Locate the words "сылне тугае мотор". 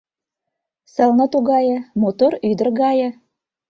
0.93-2.33